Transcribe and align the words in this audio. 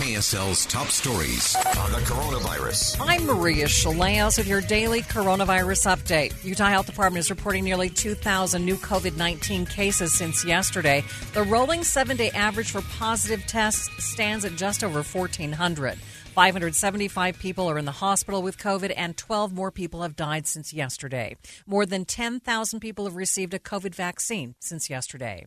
KSL's 0.00 0.64
top 0.64 0.86
stories 0.86 1.54
on 1.56 1.92
the 1.92 1.98
coronavirus. 1.98 2.96
I'm 3.00 3.26
Maria 3.26 3.66
Shilaos 3.66 4.38
with 4.38 4.48
your 4.48 4.62
daily 4.62 5.02
coronavirus 5.02 5.94
update. 5.94 6.42
Utah 6.42 6.70
Health 6.70 6.86
Department 6.86 7.20
is 7.20 7.28
reporting 7.28 7.64
nearly 7.64 7.90
2,000 7.90 8.64
new 8.64 8.76
COVID 8.76 9.18
19 9.18 9.66
cases 9.66 10.14
since 10.14 10.42
yesterday. 10.42 11.04
The 11.34 11.42
rolling 11.42 11.84
seven 11.84 12.16
day 12.16 12.30
average 12.30 12.70
for 12.70 12.80
positive 12.80 13.46
tests 13.46 13.90
stands 14.02 14.46
at 14.46 14.56
just 14.56 14.82
over 14.82 15.02
1,400. 15.02 15.98
575 15.98 17.38
people 17.38 17.68
are 17.68 17.76
in 17.76 17.84
the 17.84 17.92
hospital 17.92 18.40
with 18.40 18.56
COVID, 18.56 18.94
and 18.96 19.18
12 19.18 19.52
more 19.52 19.70
people 19.70 20.00
have 20.00 20.16
died 20.16 20.46
since 20.46 20.72
yesterday. 20.72 21.36
More 21.66 21.84
than 21.84 22.06
10,000 22.06 22.80
people 22.80 23.04
have 23.04 23.16
received 23.16 23.52
a 23.52 23.58
COVID 23.58 23.94
vaccine 23.94 24.54
since 24.60 24.88
yesterday. 24.88 25.44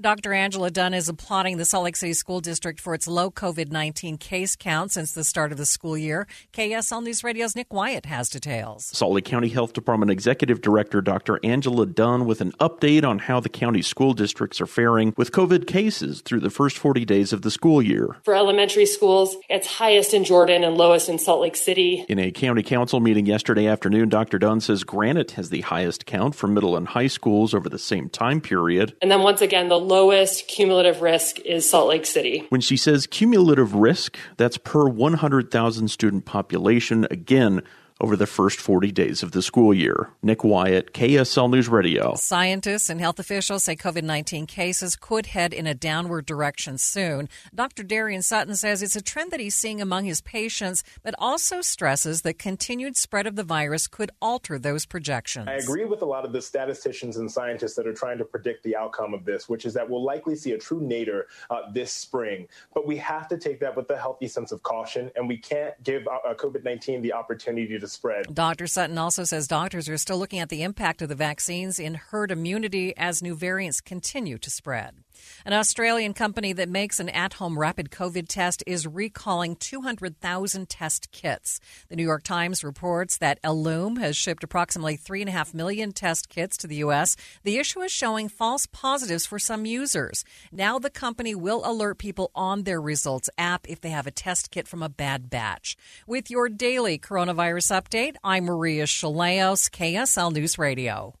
Dr. 0.00 0.32
Angela 0.32 0.70
Dunn 0.70 0.94
is 0.94 1.08
applauding 1.08 1.58
the 1.58 1.64
Salt 1.64 1.84
Lake 1.84 1.96
City 1.96 2.14
School 2.14 2.40
District 2.40 2.80
for 2.80 2.94
its 2.94 3.06
low 3.06 3.30
COVID 3.30 3.70
19 3.70 4.16
case 4.16 4.56
count 4.56 4.90
since 4.90 5.12
the 5.12 5.24
start 5.24 5.52
of 5.52 5.58
the 5.58 5.66
school 5.66 5.96
year. 5.96 6.26
KSL 6.52 7.02
News 7.02 7.22
Radio's 7.22 7.54
Nick 7.54 7.72
Wyatt 7.72 8.06
has 8.06 8.28
details. 8.28 8.86
Salt 8.86 9.12
Lake 9.12 9.24
County 9.24 9.48
Health 9.48 9.72
Department 9.72 10.10
Executive 10.10 10.60
Director 10.60 11.00
Dr. 11.00 11.38
Angela 11.44 11.86
Dunn 11.86 12.26
with 12.26 12.40
an 12.40 12.52
update 12.52 13.04
on 13.04 13.18
how 13.18 13.40
the 13.40 13.48
county 13.48 13.82
school 13.82 14.14
districts 14.14 14.60
are 14.60 14.66
faring 14.66 15.14
with 15.16 15.30
COVID 15.30 15.66
cases 15.66 16.22
through 16.22 16.40
the 16.40 16.50
first 16.50 16.78
40 16.78 17.04
days 17.04 17.32
of 17.32 17.42
the 17.42 17.50
school 17.50 17.82
year. 17.82 18.16
For 18.24 18.34
elementary 18.34 18.86
schools, 18.86 19.36
it's 19.48 19.66
highest 19.66 20.14
in 20.14 20.24
Jordan 20.24 20.64
and 20.64 20.76
lowest 20.76 21.08
in 21.08 21.18
Salt 21.18 21.40
Lake 21.40 21.56
City. 21.56 22.04
In 22.08 22.18
a 22.18 22.30
county 22.30 22.62
council 22.62 23.00
meeting 23.00 23.26
yesterday 23.26 23.66
afternoon, 23.66 24.08
Dr. 24.08 24.38
Dunn 24.38 24.60
says 24.60 24.84
Granite 24.84 25.32
has 25.32 25.50
the 25.50 25.60
highest 25.60 26.06
count 26.06 26.34
for 26.34 26.46
middle 26.46 26.76
and 26.76 26.88
high 26.88 27.06
schools 27.06 27.54
over 27.54 27.68
the 27.68 27.78
same 27.78 28.08
time 28.08 28.40
period. 28.40 28.94
And 29.00 29.10
then 29.10 29.22
once 29.22 29.40
again, 29.40 29.51
the 29.70 29.78
lowest 29.78 30.48
cumulative 30.48 31.02
risk 31.02 31.38
is 31.40 31.68
Salt 31.68 31.88
Lake 31.88 32.06
City. 32.06 32.46
When 32.48 32.60
she 32.60 32.76
says 32.76 33.06
cumulative 33.06 33.74
risk, 33.74 34.16
that's 34.36 34.56
per 34.56 34.88
100,000 34.88 35.88
student 35.88 36.24
population. 36.24 37.06
Again, 37.10 37.62
over 38.02 38.16
the 38.16 38.26
first 38.26 38.60
40 38.60 38.90
days 38.90 39.22
of 39.22 39.30
the 39.30 39.40
school 39.40 39.72
year. 39.72 40.10
Nick 40.22 40.42
Wyatt, 40.42 40.92
KSL 40.92 41.48
News 41.48 41.68
Radio. 41.68 42.14
Scientists 42.16 42.90
and 42.90 43.00
health 43.00 43.20
officials 43.20 43.62
say 43.62 43.76
COVID 43.76 44.02
19 44.02 44.46
cases 44.46 44.96
could 44.96 45.26
head 45.26 45.54
in 45.54 45.68
a 45.68 45.74
downward 45.74 46.26
direction 46.26 46.76
soon. 46.76 47.28
Dr. 47.54 47.84
Darian 47.84 48.22
Sutton 48.22 48.56
says 48.56 48.82
it's 48.82 48.96
a 48.96 49.00
trend 49.00 49.30
that 49.30 49.38
he's 49.38 49.54
seeing 49.54 49.80
among 49.80 50.04
his 50.04 50.20
patients, 50.20 50.82
but 51.04 51.14
also 51.18 51.60
stresses 51.60 52.22
that 52.22 52.38
continued 52.38 52.96
spread 52.96 53.26
of 53.26 53.36
the 53.36 53.44
virus 53.44 53.86
could 53.86 54.10
alter 54.20 54.58
those 54.58 54.84
projections. 54.84 55.46
I 55.48 55.54
agree 55.54 55.84
with 55.84 56.02
a 56.02 56.06
lot 56.06 56.24
of 56.24 56.32
the 56.32 56.42
statisticians 56.42 57.18
and 57.18 57.30
scientists 57.30 57.74
that 57.76 57.86
are 57.86 57.94
trying 57.94 58.18
to 58.18 58.24
predict 58.24 58.64
the 58.64 58.74
outcome 58.74 59.14
of 59.14 59.24
this, 59.24 59.48
which 59.48 59.64
is 59.64 59.74
that 59.74 59.88
we'll 59.88 60.04
likely 60.04 60.34
see 60.34 60.52
a 60.52 60.58
true 60.58 60.80
nadir 60.80 61.26
uh, 61.50 61.70
this 61.72 61.92
spring. 61.92 62.48
But 62.74 62.84
we 62.84 62.96
have 62.96 63.28
to 63.28 63.38
take 63.38 63.60
that 63.60 63.76
with 63.76 63.88
a 63.90 63.96
healthy 63.96 64.26
sense 64.26 64.50
of 64.50 64.62
caution, 64.64 65.10
and 65.14 65.28
we 65.28 65.36
can't 65.36 65.80
give 65.84 66.08
uh, 66.08 66.34
COVID 66.34 66.64
19 66.64 67.00
the 67.00 67.12
opportunity 67.12 67.78
to 67.78 67.91
spread. 67.92 68.34
Dr. 68.34 68.66
Sutton 68.66 68.98
also 68.98 69.24
says 69.24 69.46
doctors 69.46 69.88
are 69.88 69.98
still 69.98 70.18
looking 70.18 70.40
at 70.40 70.48
the 70.48 70.62
impact 70.62 71.02
of 71.02 71.08
the 71.08 71.14
vaccines 71.14 71.78
in 71.78 71.94
herd 71.94 72.30
immunity 72.30 72.96
as 72.96 73.22
new 73.22 73.34
variants 73.34 73.80
continue 73.80 74.38
to 74.38 74.50
spread. 74.50 74.96
An 75.44 75.52
Australian 75.52 76.14
company 76.14 76.52
that 76.52 76.68
makes 76.68 77.00
an 77.00 77.08
at 77.08 77.34
home 77.34 77.58
rapid 77.58 77.90
COVID 77.90 78.26
test 78.28 78.62
is 78.66 78.86
recalling 78.86 79.56
200,000 79.56 80.68
test 80.68 81.10
kits. 81.12 81.60
The 81.88 81.96
New 81.96 82.02
York 82.02 82.22
Times 82.22 82.64
reports 82.64 83.18
that 83.18 83.40
Ellume 83.42 83.98
has 83.98 84.16
shipped 84.16 84.44
approximately 84.44 84.96
3.5 84.96 85.54
million 85.54 85.92
test 85.92 86.28
kits 86.28 86.56
to 86.58 86.66
the 86.66 86.76
U.S. 86.76 87.16
The 87.42 87.58
issue 87.58 87.80
is 87.80 87.92
showing 87.92 88.28
false 88.28 88.66
positives 88.66 89.26
for 89.26 89.38
some 89.38 89.66
users. 89.66 90.24
Now 90.50 90.78
the 90.78 90.90
company 90.90 91.34
will 91.34 91.62
alert 91.64 91.98
people 91.98 92.30
on 92.34 92.64
their 92.64 92.80
results 92.80 93.30
app 93.38 93.68
if 93.68 93.80
they 93.80 93.90
have 93.90 94.06
a 94.06 94.10
test 94.10 94.50
kit 94.50 94.68
from 94.68 94.82
a 94.82 94.88
bad 94.88 95.30
batch. 95.30 95.76
With 96.06 96.30
your 96.30 96.48
daily 96.48 96.98
coronavirus 96.98 97.82
update, 97.82 98.16
I'm 98.24 98.44
Maria 98.44 98.84
Shilaos, 98.84 99.70
KSL 99.70 100.32
News 100.32 100.58
Radio. 100.58 101.14